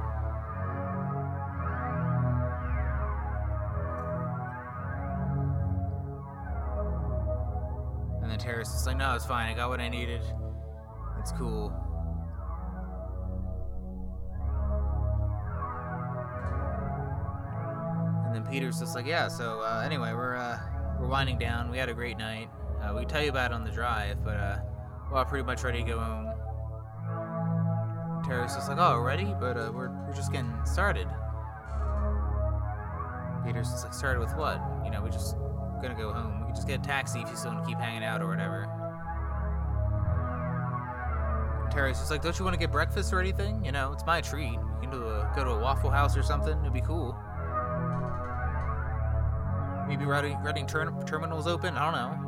[8.91, 9.49] Like, no, it's fine.
[9.49, 10.21] I got what I needed.
[11.21, 11.73] It's cool.
[18.27, 19.29] And then Peter's just like, yeah.
[19.29, 20.59] So uh, anyway, we're uh,
[20.99, 21.71] we're winding down.
[21.71, 22.49] We had a great night.
[22.83, 24.59] Uh, we can tell you about it on the drive, but uh,
[25.09, 26.27] we're all pretty much ready to go home.
[28.25, 29.33] Terry's just like, oh, ready?
[29.39, 31.07] But uh, we're we're just getting started.
[33.47, 34.61] Peter's just like, started with what?
[34.85, 35.37] You know, we're just
[35.81, 36.41] gonna go home.
[36.41, 38.27] We can just get a taxi if you still want to keep hanging out or
[38.27, 38.80] whatever.
[41.71, 43.65] Terry's just like, don't you want to get breakfast or anything?
[43.65, 44.59] You know, it's my treat.
[44.81, 46.59] We can do a, go to a Waffle House or something.
[46.61, 47.17] It'd be cool.
[49.89, 51.77] Maybe Reading, Reading ter- terminals open.
[51.77, 52.27] I don't know.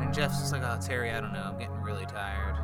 [0.00, 1.42] And Jeff's just like, oh, Terry, I don't know.
[1.42, 2.56] I'm getting really tired.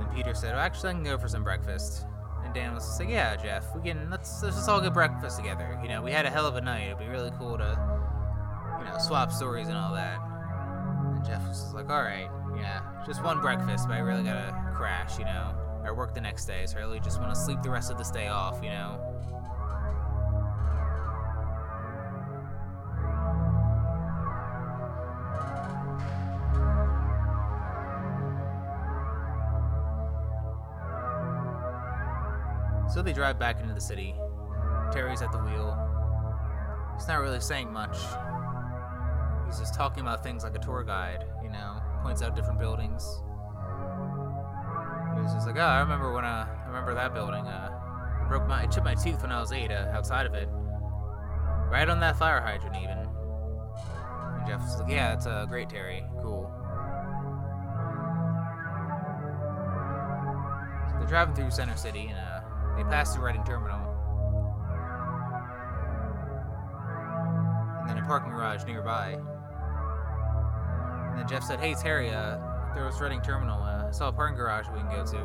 [0.00, 2.06] And Peter said, oh, actually, I can go for some breakfast.
[2.44, 5.36] And Dan was just like, yeah, Jeff, we can, let's, let's just all get breakfast
[5.36, 5.78] together.
[5.82, 6.86] You know, we had a hell of a night.
[6.86, 7.78] It'd be really cool to,
[8.78, 10.18] you know, swap stories and all that.
[11.26, 15.18] Jeff was just like, all right, yeah, just one breakfast, but I really gotta crash,
[15.18, 15.54] you know.
[15.84, 17.98] I work the next day, so I really just want to sleep the rest of
[17.98, 19.00] this day off, you know.
[32.92, 34.14] So they drive back into the city.
[34.92, 35.76] Terry's at the wheel.
[36.96, 37.96] He's not really saying much.
[39.46, 43.02] He's just talking about things like a tour guide, you know, points out different buildings.
[45.22, 47.46] He's just like, oh, I remember when uh, I remember that building.
[47.46, 47.70] Uh,
[48.22, 50.48] I broke my, I chipped my tooth when I was eight uh, outside of it,
[51.70, 52.98] right on that fire hydrant even.
[52.98, 56.50] And Jeff was like, yeah, it's uh, great, Terry, cool.
[60.90, 62.40] So they're driving through Center City and uh,
[62.76, 63.80] they pass the Reading Terminal.
[67.80, 69.18] And then a parking garage nearby.
[71.16, 72.36] And then Jeff said, Hey, Terry, uh,
[72.74, 73.62] there was Reading Terminal.
[73.62, 75.16] Uh, I saw a parking garage we can go to.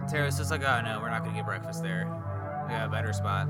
[0.00, 2.06] And just like, Oh, no, we're not to get breakfast there.
[2.64, 3.46] We got a better spot.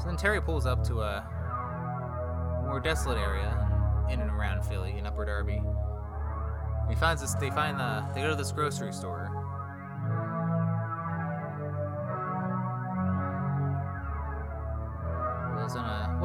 [0.00, 3.52] So then Terry pulls up to a more desolate area
[4.10, 5.60] in and around Philly, in Upper Darby.
[5.60, 7.34] And he finds this.
[7.34, 8.02] They find the.
[8.14, 9.35] They go to this grocery store.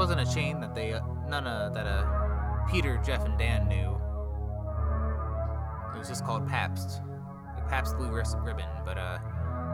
[0.02, 0.99] Wasn't a wasn't a chain that they uh,
[1.30, 3.95] none of that uh Peter, Jeff, and Dan knew.
[5.93, 7.02] It was just called Pabst,
[7.70, 9.20] Pabst Blue Ribbon, but uh,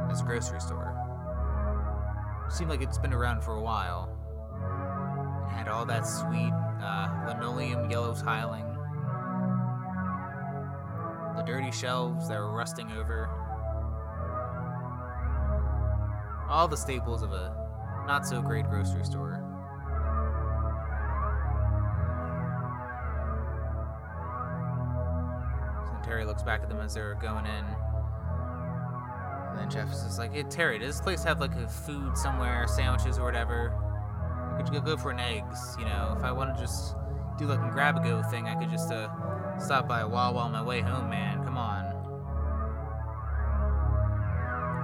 [0.10, 0.94] it's a grocery store.
[2.50, 4.10] seemed like it's been around for a while.
[5.48, 6.52] It had all that sweet
[6.84, 8.66] uh, linoleum yellow tiling,
[11.38, 13.30] the dirty shelves that were rusting over,
[16.50, 17.56] all the staples of a
[18.06, 19.47] not so great grocery store.
[26.38, 27.66] Looks back at them as they're going in.
[29.50, 32.16] And then Jeff is just like, hey, Terry, does this place have like a food
[32.16, 33.74] somewhere, sandwiches or whatever?
[34.60, 36.14] I could go for an eggs, you know.
[36.16, 36.96] If I want to just
[37.40, 39.10] do like a grab a go thing, I could just uh,
[39.58, 41.44] stop by a Wawa on my way home, man.
[41.44, 41.86] Come on.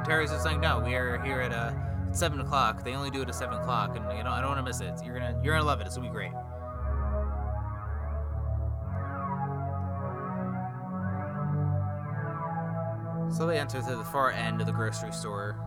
[0.05, 1.71] Terry's just like, no, we are here at uh,
[2.13, 2.83] seven o'clock.
[2.83, 4.81] They only do it at seven o'clock, and you know I don't want to miss
[4.81, 5.05] it.
[5.05, 5.85] You're gonna you're gonna love it.
[5.85, 6.31] It's gonna be great.
[13.35, 15.57] So they enter to the far end of the grocery store.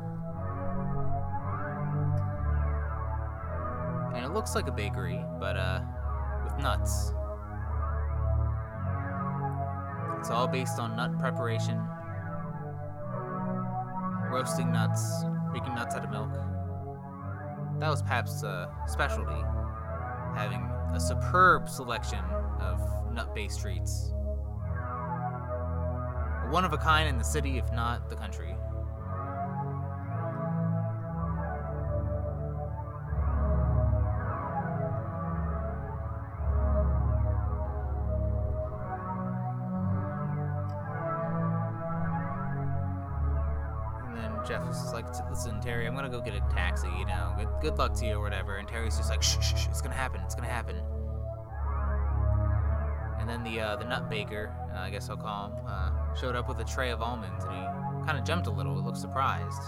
[4.15, 5.81] And it looks like a bakery, but uh,
[6.45, 7.13] with nuts.
[10.21, 11.79] It's all based on nut preparation,
[14.31, 16.31] roasting nuts, making nuts out of milk.
[17.81, 19.43] That was Pabst's uh, specialty,
[20.35, 20.63] having
[20.95, 22.21] a superb selection
[22.61, 22.81] of
[23.13, 24.13] nut based treats.
[26.51, 28.57] One of a kind in the city, if not the country.
[44.07, 46.89] And then Jeff just like, "Listen, Terry, I'm gonna go get a taxi.
[46.99, 49.57] You know, good, good luck to you or whatever." And Terry's just like, "Shh, shh,
[49.57, 50.23] shh, it's gonna happen.
[50.23, 50.77] It's gonna happen."
[53.19, 56.35] And then the uh, the nut baker, uh, I guess I'll call him, uh, showed
[56.35, 58.75] up with a tray of almonds, and he kind of jumped a little.
[58.75, 59.63] He looked surprised.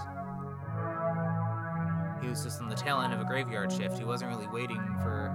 [2.21, 3.99] He was just on the tail end of a graveyard shift.
[3.99, 5.33] He wasn't really waiting for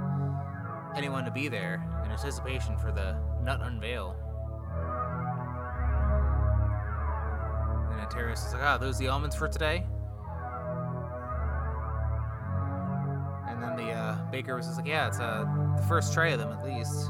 [0.95, 4.16] anyone to be there in anticipation for the nut unveil.
[7.89, 9.86] And then Terrace was like, "Ah, those the almonds for today?"
[13.47, 15.45] And then the uh, baker was just like, "Yeah, it's uh,
[15.78, 17.09] the first tray of them at least."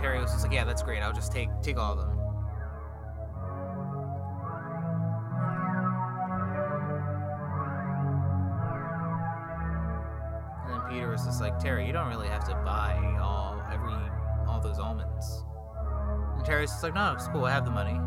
[0.00, 1.02] Terry was just like, "Yeah, that's great.
[1.02, 2.18] I'll just take take all of them."
[10.64, 13.92] And then Peter was just like, "Terry, you don't really have to buy all every
[14.48, 15.44] all those almonds."
[16.36, 17.44] And Terry's just like, "No, it's cool.
[17.44, 18.00] I have the money."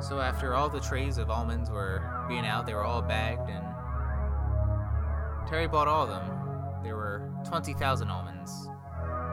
[0.00, 3.64] So after all the trays of almonds were being out, they were all bagged, and
[5.48, 6.22] Terry bought all of them.
[6.82, 8.68] There were 20,000 almonds,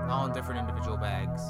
[0.09, 1.41] all in different individual bags.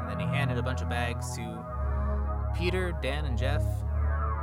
[0.00, 1.64] And then he handed a bunch of bags to
[2.56, 3.62] Peter, Dan, and Jeff.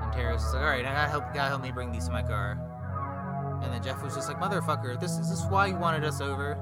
[0.02, 2.12] And Terry was like, "All right, I gotta help, gotta help me bring these to
[2.12, 2.58] my car."
[3.62, 6.58] And then Jeff was just like, "Motherfucker, this is this why you wanted us over?"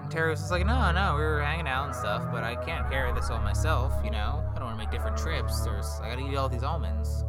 [0.00, 2.54] And Terry was just like, "No, no, we were hanging out and stuff, but I
[2.54, 3.92] can't carry this all myself.
[4.04, 5.60] You know, don't want to make different trips.
[5.62, 7.24] There's, I gotta eat all these almonds."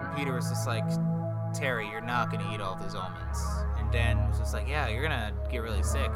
[0.00, 0.84] And Peter was just like,
[1.52, 3.38] "Terry, you're not gonna eat all these almonds."
[3.78, 6.10] And Dan was just like, "Yeah, you're gonna get really sick."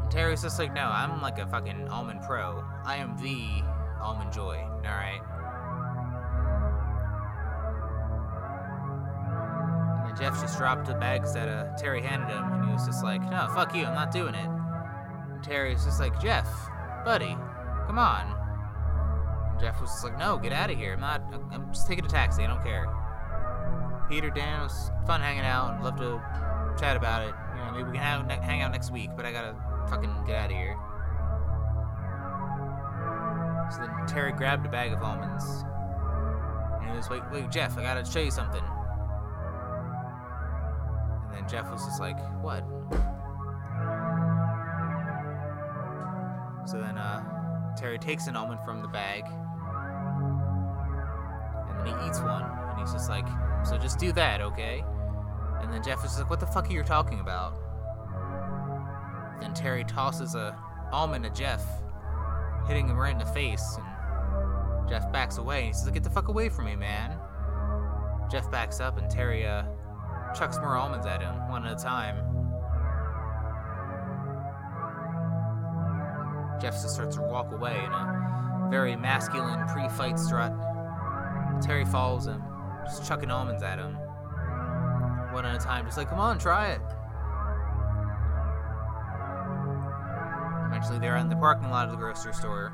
[0.00, 2.62] And Terry was just like, "No, I'm like a fucking almond pro.
[2.84, 3.64] I am the
[4.00, 4.56] almond joy.
[4.56, 5.20] All right."
[9.98, 12.86] And then Jeff just dropped the bags that uh, Terry handed him, and he was
[12.86, 16.48] just like, "No, fuck you, I'm not doing it." And Terry was just like, "Jeff,
[17.04, 17.36] buddy,
[17.88, 18.36] come on."
[19.58, 20.92] Jeff was just like, "No, get out of here.
[20.92, 21.20] I'm not.
[21.50, 22.44] I'm just taking a taxi.
[22.44, 22.86] I don't care."
[24.08, 25.74] Peter, Dan, it was fun hanging out.
[25.74, 26.22] I'd love to
[26.78, 27.34] chat about it.
[27.54, 29.54] You know, maybe we can have, hang out next week, but I gotta
[29.90, 30.76] fucking get out of here.
[33.70, 35.44] So then Terry grabbed a bag of almonds,
[36.80, 38.64] and he was like, "Wait, Jeff, I gotta show you something."
[41.24, 42.64] And then Jeff was just like, "What?"
[46.66, 47.37] So then uh,
[47.78, 49.24] Terry takes an almond from the bag,
[51.68, 53.26] and then he eats one, and he's just like,
[53.64, 54.84] "So just do that, okay?"
[55.60, 57.54] And then Jeff is like, "What the fuck are you talking about?"
[59.40, 60.56] Then Terry tosses a
[60.92, 61.64] almond at Jeff,
[62.66, 65.58] hitting him right in the face, and Jeff backs away.
[65.58, 67.16] And he says, "Get the fuck away from me, man!"
[68.28, 69.62] Jeff backs up, and Terry uh,
[70.34, 72.27] chucks more almonds at him, one at a time.
[76.60, 80.52] Jeff just starts to walk away in a very masculine pre-fight strut.
[81.62, 82.42] Terry follows him,
[82.84, 83.94] just chucking almonds at him.
[85.32, 86.80] One at a time, just like, come on, try it.
[90.66, 92.72] Eventually, they're in the parking lot of the grocery store.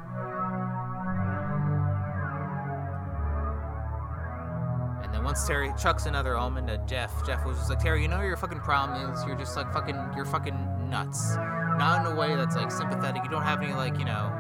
[5.02, 8.08] And then once Terry chucks another almond at Jeff, Jeff was just like, Terry, you
[8.08, 9.24] know your fucking problem is?
[9.24, 11.36] You're just like fucking, you're fucking nuts.
[11.78, 13.24] Not in a way that's like sympathetic.
[13.24, 14.32] You don't have any like, you know,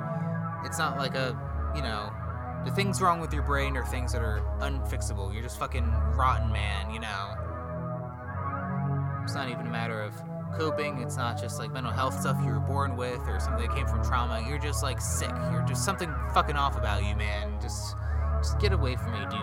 [0.64, 1.38] it's not like a,
[1.74, 2.12] you know,
[2.64, 5.32] the things wrong with your brain are things that are unfixable.
[5.32, 7.34] You're just fucking rotten, man, you know.
[9.22, 10.14] It's not even a matter of
[10.56, 11.02] coping.
[11.02, 13.86] It's not just like mental health stuff you were born with or something that came
[13.86, 14.44] from trauma.
[14.48, 15.32] You're just like sick.
[15.50, 17.58] You're just something fucking off about you, man.
[17.60, 17.96] Just
[18.38, 19.40] just get away from me, dude.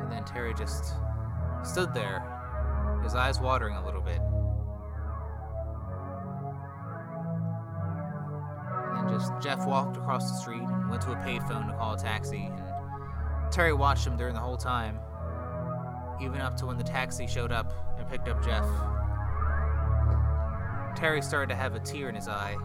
[0.00, 0.94] And then Terry just
[1.62, 2.39] stood there,
[3.02, 4.20] his eyes watering a little bit.
[8.96, 11.98] And just Jeff walked across the street and went to a payphone to call a
[11.98, 12.46] taxi.
[12.46, 14.98] And Terry watched him during the whole time
[16.22, 18.66] even up to when the taxi showed up and picked up Jeff.
[20.96, 22.56] Terry started to have a tear in his eye.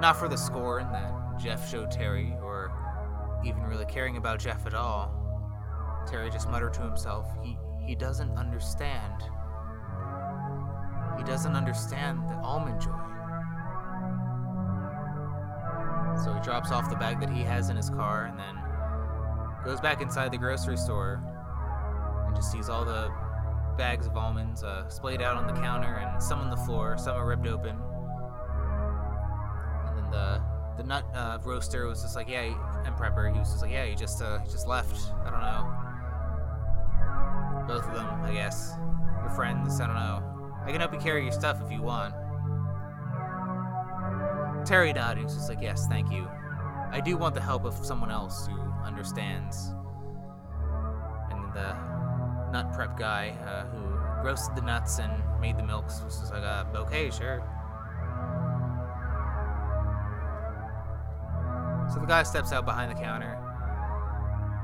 [0.00, 2.72] Not for the scorn that Jeff showed Terry, or
[3.44, 5.12] even really caring about Jeff at all.
[6.08, 9.22] Terry just muttered to himself, he, he doesn't understand.
[11.16, 12.90] He doesn't understand the almond joy.
[16.22, 18.56] So he drops off the bag that he has in his car and then
[19.64, 21.22] goes back inside the grocery store
[22.26, 23.10] and just sees all the
[23.76, 27.16] bags of almonds uh, splayed out on the counter and some on the floor, some
[27.16, 27.76] are ripped open.
[29.86, 30.42] And then the
[30.76, 33.86] the nut uh, roaster was just like, yeah, and prepper, he was just like, yeah,
[33.86, 35.12] he just uh, he just left.
[35.24, 35.75] I don't know.
[37.76, 38.72] Both of them, I guess.
[39.20, 40.22] Your friends, I don't know.
[40.64, 42.14] I can help you carry your stuff if you want.
[44.64, 44.94] Terry.
[44.94, 46.26] He was just like, yes, thank you.
[46.90, 49.74] I do want the help of someone else who understands.
[51.30, 51.76] And the
[52.50, 56.44] nut prep guy uh, who roasted the nuts and made the milks was just like,
[56.44, 57.44] uh, okay, sure.
[61.92, 63.38] So the guy steps out behind the counter,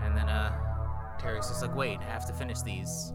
[0.03, 0.62] and then uh,
[1.23, 3.13] Terry's just like, wait, I have to finish these.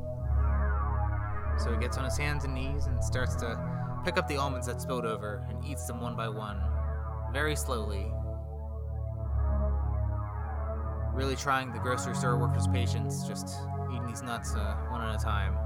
[1.58, 3.60] So he gets on his hands and knees and starts to
[4.05, 6.62] pick up the almonds that spilled over and eats them one by one,
[7.34, 8.12] very slowly.
[11.14, 13.58] Really trying the grocery store worker's patience, just
[13.91, 15.58] eating these nuts uh, one at a time.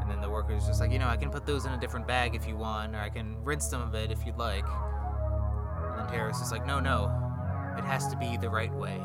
[0.00, 2.06] And then the worker's just like, you know, I can put those in a different
[2.06, 4.64] bag if you want, or I can rinse them a bit if you'd like.
[4.64, 7.12] And then Terrace is like, no, no,
[7.76, 9.00] it has to be the right way.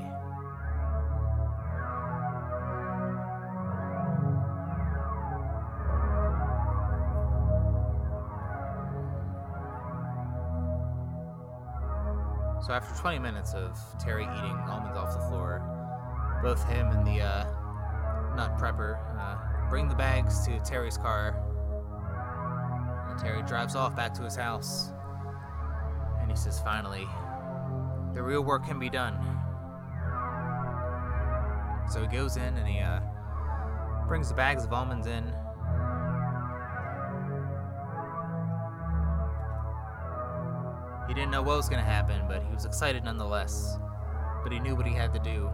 [12.66, 15.61] So after 20 minutes of Terry eating almonds off the floor,
[16.41, 17.43] both him and the uh,
[18.36, 21.36] nut prepper uh, bring the bags to Terry's car.
[23.07, 24.89] And Terry drives off back to his house.
[26.20, 27.07] And he says, finally,
[28.16, 29.13] the real work can be done.
[31.88, 32.99] So he goes in and he uh,
[34.07, 35.32] brings the bags of almonds in.
[41.36, 43.78] Know what was going to happen, but he was excited nonetheless.
[44.42, 45.50] But he knew what he had to do.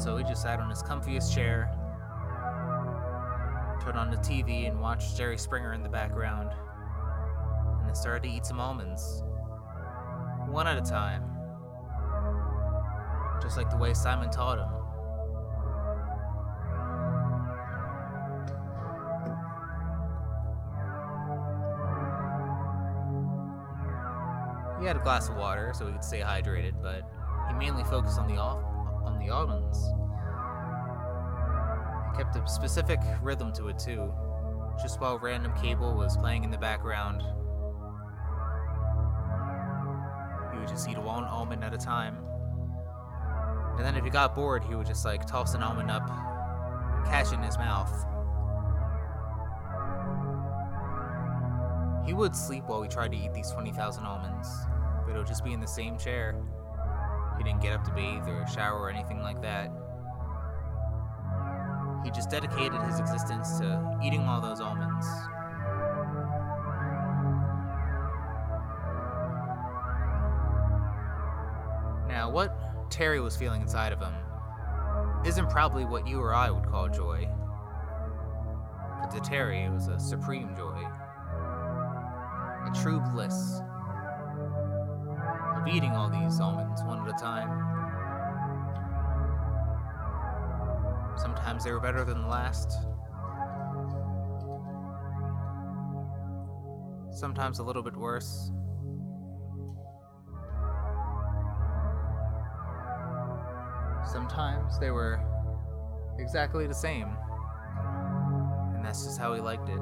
[0.00, 1.72] So he just sat on his comfiest chair,
[3.82, 6.50] turned on the TV, and watched Jerry Springer in the background.
[7.78, 9.24] And then started to eat some almonds.
[10.46, 11.24] One at a time.
[13.42, 14.83] Just like the way Simon taught him.
[24.84, 27.10] He had a glass of water so he could stay hydrated, but
[27.48, 29.78] he mainly focused on the on the almonds.
[32.10, 34.12] He kept a specific rhythm to it too,
[34.82, 37.22] just while random cable was playing in the background.
[40.52, 42.18] He would just eat one almond at a time.
[43.78, 46.06] And then if he got bored, he would just like toss an almond up
[47.06, 48.04] it in his mouth.
[52.04, 54.48] He would sleep while we tried to eat these 20,000 almonds,
[55.06, 56.34] but it would just be in the same chair.
[57.38, 59.70] He didn't get up to bathe or shower or anything like that.
[62.04, 65.06] He just dedicated his existence to eating all those almonds.
[72.06, 74.14] Now, what Terry was feeling inside of him
[75.24, 77.28] isn't probably what you or I would call joy.
[79.00, 80.84] But to Terry, it was a supreme joy,
[82.66, 83.60] a true bliss.
[85.68, 87.48] Eating all these almonds one at a time.
[91.16, 92.72] Sometimes they were better than the last.
[97.10, 98.50] Sometimes a little bit worse.
[104.10, 105.20] Sometimes they were
[106.18, 107.16] exactly the same.
[108.74, 109.80] And that's just how he liked it.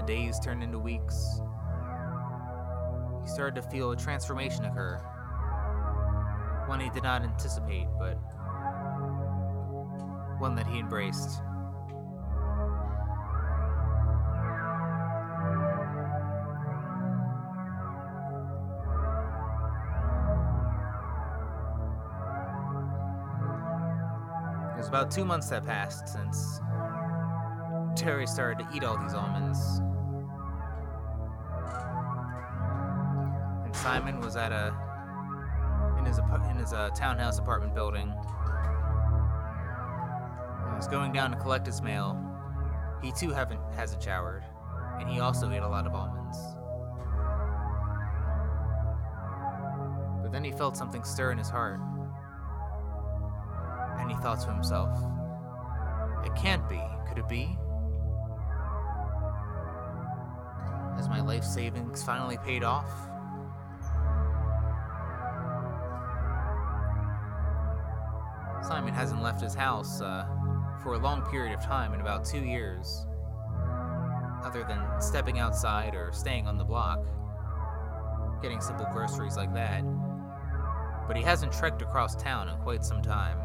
[0.00, 1.40] The days turned into weeks,
[3.22, 4.96] he started to feel a transformation occur.
[6.66, 8.14] One he did not anticipate, but
[10.38, 11.42] one that he embraced.
[24.72, 26.60] It was about two months that passed since
[27.96, 29.82] Terry started to eat all these almonds.
[33.82, 34.74] Simon was at a
[35.98, 38.08] in his in his uh, townhouse apartment building.
[40.68, 42.18] He was going down to collect his mail.
[43.02, 44.44] He too haven't hasn't showered,
[44.98, 46.36] and he also ate a lot of almonds.
[50.22, 51.80] But then he felt something stir in his heart,
[53.98, 54.90] and he thought to himself,
[56.26, 56.82] "It can't be.
[57.08, 57.58] Could it be?"
[60.96, 63.09] Has my life savings finally paid off?
[69.00, 70.26] Hasn't left his house uh,
[70.82, 73.06] for a long period of time in about two years,
[74.44, 77.02] other than stepping outside or staying on the block,
[78.42, 79.82] getting simple groceries like that.
[81.08, 83.38] But he hasn't trekked across town in quite some time.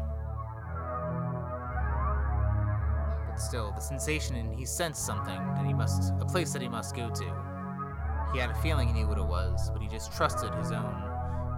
[3.26, 6.68] But still, the sensation and he sensed something that he must, a place that he
[6.68, 8.28] must go to.
[8.34, 11.02] He had a feeling he knew what it was, but he just trusted his own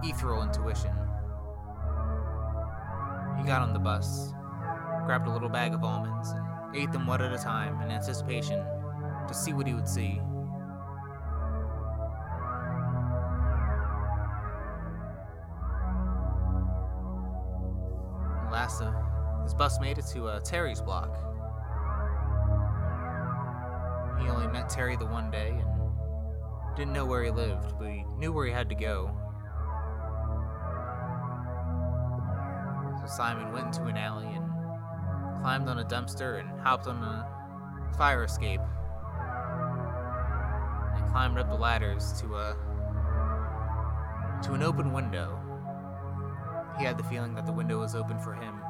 [0.05, 0.93] ethereal intuition.
[3.39, 4.33] He got on the bus,
[5.05, 8.63] grabbed a little bag of almonds, and ate them one at a time in anticipation
[9.27, 10.21] to see what he would see.
[18.51, 18.91] Last, uh,
[19.43, 21.15] his bus made it to uh, Terry's block.
[24.19, 28.03] He only met Terry the one day and didn't know where he lived, but he
[28.17, 29.15] knew where he had to go.
[33.09, 34.45] Simon went into an alley and
[35.41, 38.61] climbed on a dumpster and hopped on a fire escape
[40.95, 42.55] and climbed up the ladders to a
[44.43, 45.39] to an open window.
[46.77, 48.61] He had the feeling that the window was open for him.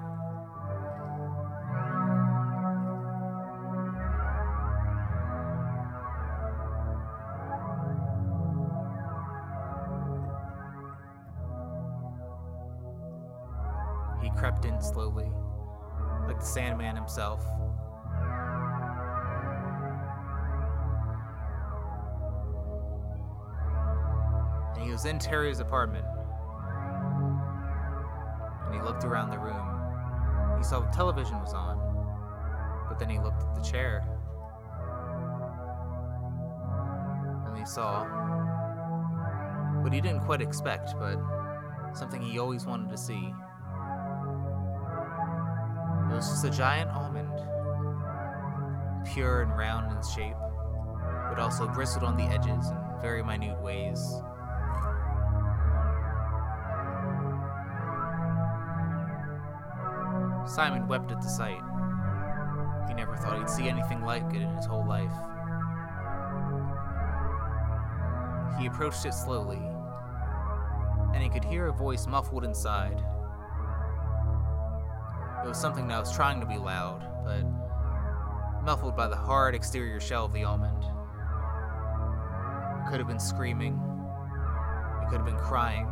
[24.99, 26.03] Was in Terry's apartment.
[28.65, 30.57] And he looked around the room.
[30.57, 31.79] He saw the television was on,
[32.89, 34.05] but then he looked at the chair.
[37.47, 38.03] And he saw
[39.81, 41.17] what he didn't quite expect, but
[41.93, 43.33] something he always wanted to see.
[46.09, 47.39] It was just a giant almond,
[49.13, 50.35] pure and round in shape,
[51.29, 54.21] but also bristled on the edges in very minute ways.
[60.59, 61.61] Simon wept at the sight.
[62.89, 65.09] He never thought he'd see anything like it in his whole life.
[68.59, 69.61] He approached it slowly,
[71.13, 73.01] and he could hear a voice muffled inside.
[75.45, 77.45] It was something that was trying to be loud, but
[78.61, 80.83] muffled by the hard exterior shell of the almond.
[82.83, 83.79] It could have been screaming.
[85.03, 85.89] It could have been crying.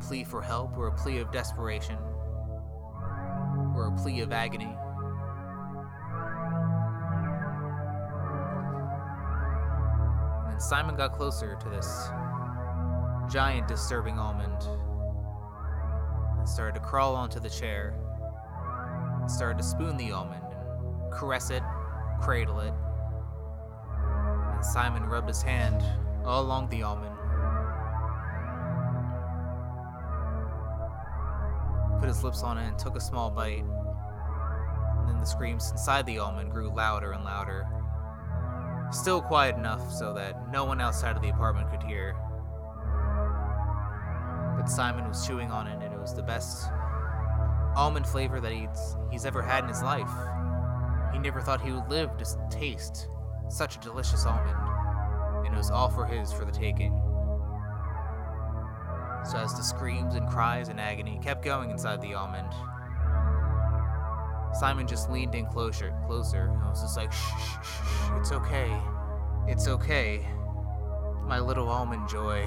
[0.00, 1.98] Plea for help, or a plea of desperation,
[3.74, 4.74] or a plea of agony.
[10.44, 12.08] And then Simon got closer to this
[13.30, 14.66] giant, disturbing almond
[16.40, 17.94] and started to crawl onto the chair,
[19.28, 20.42] started to spoon the almond
[21.02, 21.62] and caress it,
[22.20, 22.72] cradle it.
[24.54, 25.84] And Simon rubbed his hand
[26.24, 27.14] all along the almond,
[32.00, 33.62] put his lips on it, and took a small bite.
[33.62, 37.66] And then the screams inside the almond grew louder and louder.
[38.90, 42.16] Still quiet enough so that no one outside of the apartment could hear.
[44.56, 46.66] But Simon was chewing on it, and it was the best
[47.76, 50.10] almond flavor that he's, he's ever had in his life.
[51.12, 53.08] He never thought he would live to taste
[53.48, 54.56] such a delicious almond,
[55.46, 56.99] and it was all for his for the taking.
[59.30, 62.48] So as the screams and cries and agony kept going inside the almond,
[64.58, 68.76] Simon just leaned in closer, closer, and was just like, shh, shh, shh, it's okay.
[69.46, 70.26] It's okay.
[71.28, 72.44] My little almond joy.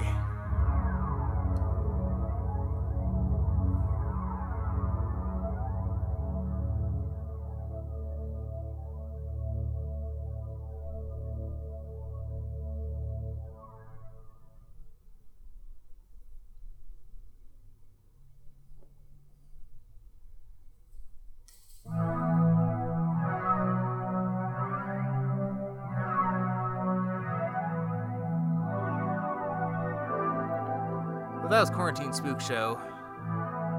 [31.54, 32.80] That was Quarantine Spook Show.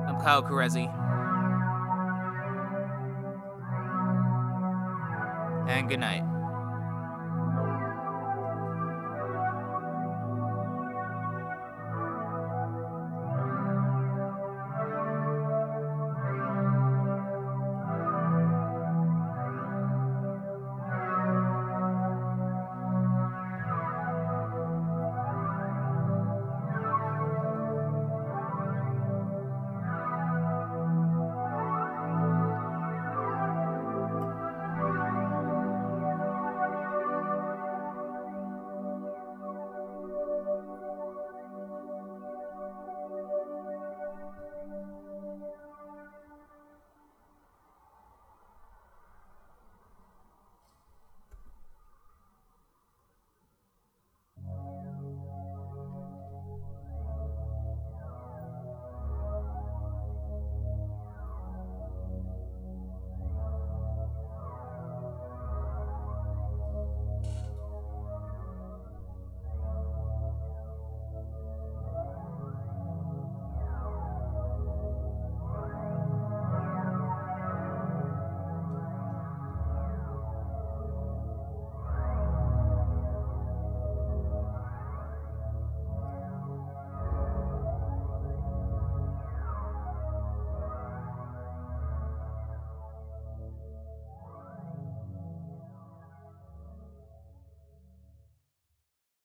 [0.08, 0.88] I'm Kyle Carezzi.
[5.68, 6.24] And good night.